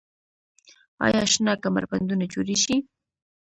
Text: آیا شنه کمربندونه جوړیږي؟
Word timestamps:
آیا 1.05 1.23
شنه 1.31 1.53
کمربندونه 1.63 2.25
جوړیږي؟ 2.33 2.77